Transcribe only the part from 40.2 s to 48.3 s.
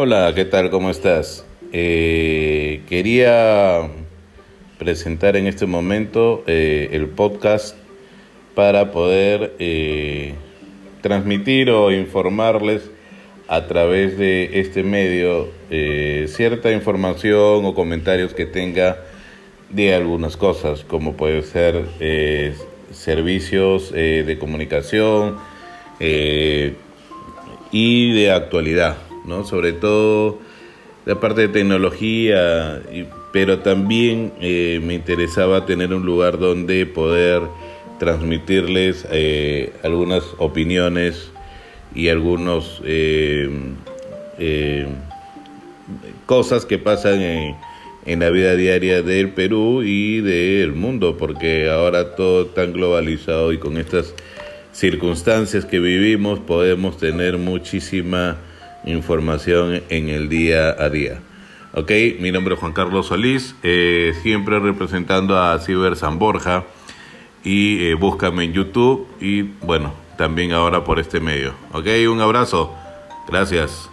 opiniones y algunos eh, cosas que pasan en, en, la